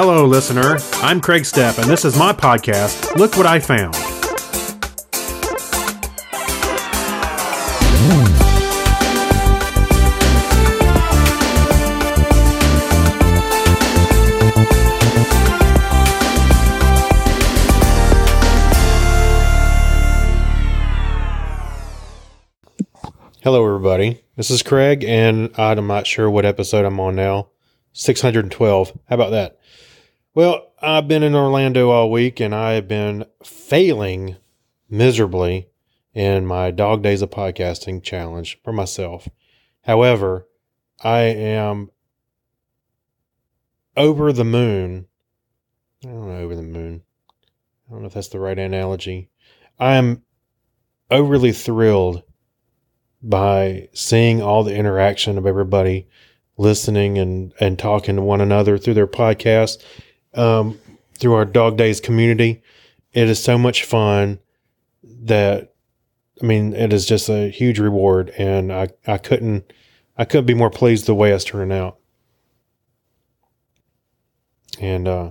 [0.00, 0.78] Hello, listener.
[1.02, 3.96] I'm Craig Stepp, and this is my podcast, Look What I Found.
[23.42, 24.22] Hello, everybody.
[24.36, 27.48] This is Craig, and I'm not sure what episode I'm on now.
[27.94, 28.92] 612.
[29.08, 29.57] How about that?
[30.38, 34.36] Well, I've been in Orlando all week, and I have been failing
[34.88, 35.68] miserably
[36.14, 39.28] in my Dog Days of Podcasting challenge for myself.
[39.82, 40.46] However,
[41.02, 41.90] I am
[43.96, 45.08] over the moon.
[46.04, 47.02] I don't know, over the moon.
[47.88, 49.30] I don't know if that's the right analogy.
[49.76, 50.22] I am
[51.10, 52.22] overly thrilled
[53.20, 56.06] by seeing all the interaction of everybody
[56.56, 59.82] listening and, and talking to one another through their podcast,
[60.34, 60.78] um,
[61.18, 62.62] through our Dog Days community.
[63.12, 64.38] It is so much fun
[65.02, 65.74] that,
[66.42, 68.30] I mean, it is just a huge reward.
[68.38, 69.72] And I, I couldn't,
[70.16, 71.98] I couldn't be more pleased the way it's turning out.
[74.80, 75.30] And, uh,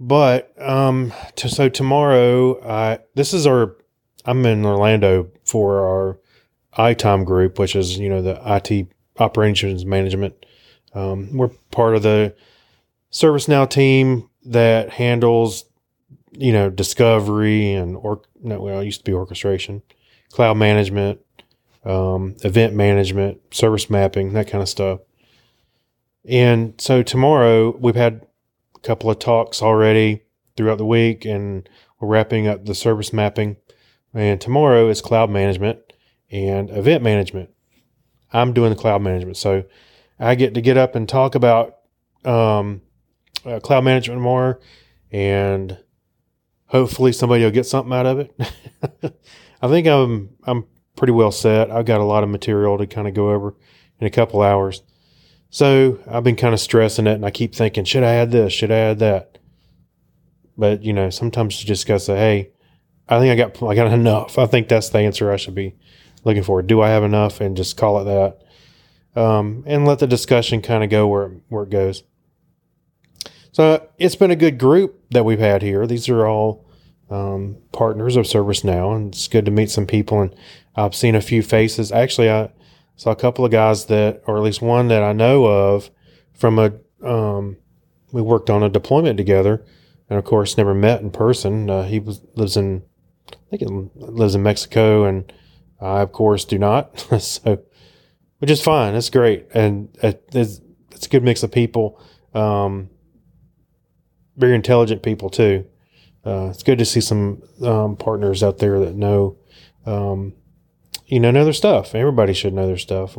[0.00, 3.76] but, um, to, so tomorrow, I, this is our,
[4.24, 6.18] I'm in Orlando for our,
[6.76, 10.46] ITOM group, which is you know the IT operations management.
[10.92, 12.34] Um, we're part of the
[13.14, 15.64] ServiceNow team that handles
[16.32, 19.82] you know discovery and or no, well, it used to be orchestration,
[20.30, 21.20] cloud management,
[21.84, 25.00] um, event management, service mapping, that kind of stuff.
[26.26, 28.26] And so tomorrow we've had
[28.74, 30.22] a couple of talks already
[30.56, 31.68] throughout the week, and
[32.00, 33.56] we're wrapping up the service mapping.
[34.12, 35.78] And tomorrow is cloud management
[36.30, 37.50] and event management.
[38.32, 39.36] I'm doing the cloud management.
[39.36, 39.64] So
[40.18, 41.76] I get to get up and talk about
[42.24, 42.82] um,
[43.44, 44.60] uh, cloud management more,
[45.10, 45.78] and
[46.66, 48.34] hopefully somebody will get something out of it.
[49.62, 51.70] I think I'm I'm pretty well set.
[51.70, 53.54] I've got a lot of material to kind of go over
[54.00, 54.82] in a couple hours.
[55.50, 58.52] So I've been kind of stressing it, and I keep thinking, should I add this?
[58.52, 59.38] Should I add that?
[60.56, 62.50] But you know, sometimes you just gotta say, hey,
[63.08, 64.38] I think I got I got enough.
[64.38, 65.74] I think that's the answer I should be
[66.24, 66.62] looking for.
[66.62, 67.40] Do I have enough?
[67.40, 69.20] And just call it that.
[69.20, 72.02] Um, and let the discussion kind of go where, where it goes.
[73.54, 75.86] So it's been a good group that we've had here.
[75.86, 76.68] These are all
[77.08, 80.22] um, partners of ServiceNow, and it's good to meet some people.
[80.22, 80.34] And
[80.74, 81.92] I've seen a few faces.
[81.92, 82.50] Actually, I
[82.96, 85.88] saw a couple of guys that, or at least one that I know of
[86.32, 86.72] from a,
[87.08, 87.56] um,
[88.10, 89.64] we worked on a deployment together.
[90.10, 91.70] And of course, never met in person.
[91.70, 92.82] Uh, he was, lives in,
[93.30, 95.32] I think he lives in Mexico and
[95.80, 96.98] I, of course, do not.
[97.20, 97.62] so,
[98.38, 98.96] which is fine.
[98.96, 99.46] It's great.
[99.54, 100.60] And it's,
[100.90, 102.02] it's a good mix of people.
[102.34, 102.90] Um,
[104.36, 105.66] very intelligent people, too.
[106.24, 109.36] Uh, it's good to see some um, partners out there that know,
[109.84, 110.32] um,
[111.06, 111.94] you know, know their stuff.
[111.94, 113.16] Everybody should know their stuff.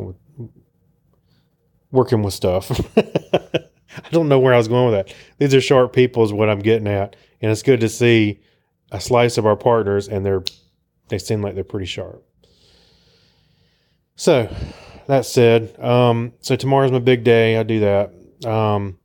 [1.92, 2.70] Working with stuff.
[4.04, 5.14] I don't know where I was going with that.
[5.38, 8.40] These are sharp people, is what I'm getting at, and it's good to see
[8.92, 10.44] a slice of our partners, and they're
[11.08, 12.24] they seem like they're pretty sharp.
[14.16, 14.52] So
[15.06, 17.56] that said, um, so tomorrow's my big day.
[17.56, 18.48] I do that.
[18.48, 18.98] Um,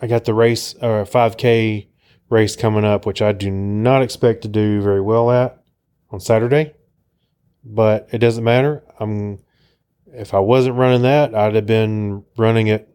[0.00, 1.88] I got the race or uh, 5K
[2.30, 5.62] race coming up, which I do not expect to do very well at
[6.10, 6.74] on Saturday,
[7.64, 8.84] but it doesn't matter.
[8.98, 9.40] I'm
[10.12, 12.88] if I wasn't running that, I'd have been running at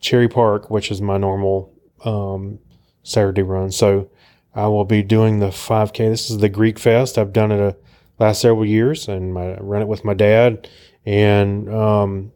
[0.00, 1.72] Cherry Park, which is my normal
[2.04, 2.58] um,
[3.02, 3.72] Saturday run.
[3.72, 4.10] So
[4.54, 5.96] I will be doing the 5K.
[6.10, 7.18] This is the Greek Fest.
[7.18, 7.76] I've done it a
[8.18, 10.68] last several years, and I ran it with my dad
[11.04, 12.32] and um,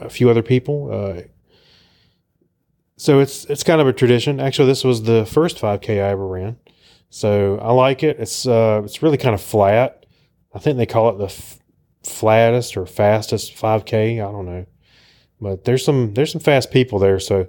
[0.00, 0.90] a few other people.
[0.92, 1.22] Uh,
[2.96, 4.40] so it's it's kind of a tradition.
[4.40, 6.56] Actually, this was the first 5K I ever ran,
[7.10, 8.18] so I like it.
[8.18, 10.06] It's uh, it's really kind of flat.
[10.54, 11.58] I think they call it the f-
[12.02, 14.14] flattest or fastest 5K.
[14.14, 14.66] I don't know,
[15.40, 17.46] but there's some there's some fast people there, so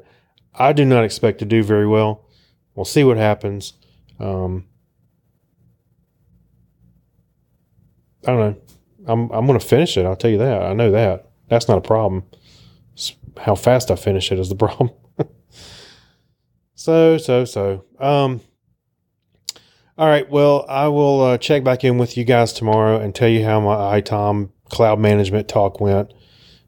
[0.54, 2.26] I do not expect to do very well.
[2.76, 3.74] We'll see what happens.
[4.20, 4.66] Um,
[8.26, 8.62] I don't know.
[9.08, 10.06] I'm I'm going to finish it.
[10.06, 10.62] I'll tell you that.
[10.62, 11.30] I know that.
[11.48, 12.24] That's not a problem.
[12.94, 14.90] It's how fast I finish it is the problem.
[16.88, 17.84] So so so.
[18.00, 18.40] Um.
[19.98, 20.30] All right.
[20.30, 23.60] Well, I will uh, check back in with you guys tomorrow and tell you how
[23.60, 26.14] my ITOM cloud management talk went.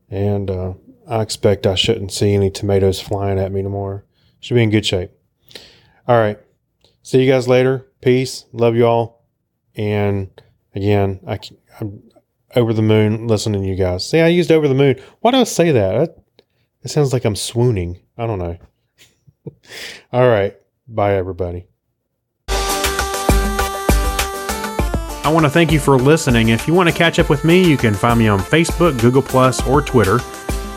[0.10, 0.74] And uh,
[1.08, 4.02] I expect I shouldn't see any tomatoes flying at me tomorrow.
[4.42, 5.12] Should be in good shape.
[6.06, 6.38] All right.
[7.02, 7.88] See you guys later.
[8.02, 8.44] Peace.
[8.52, 9.26] Love you all.
[9.76, 10.30] And
[10.76, 11.40] again, I,
[11.80, 12.04] am
[12.58, 14.10] over the moon listening to you guys.
[14.10, 15.00] See, I used over the moon.
[15.22, 16.18] Why do I say that?
[16.84, 18.02] It sounds like I'm swooning.
[18.18, 18.58] I don't know.
[20.14, 20.56] All right.
[20.88, 21.66] Bye, everybody.
[25.22, 26.50] I want to thank you for listening.
[26.50, 29.22] If you want to catch up with me, you can find me on Facebook, Google,
[29.22, 30.20] Plus, or Twitter.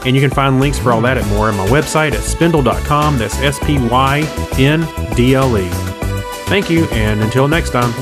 [0.05, 3.19] And you can find links for all that and more on my website at spyndle.com.
[3.19, 4.20] That's S P Y
[4.59, 5.69] N D L E.
[6.47, 7.93] Thank you, and until next time.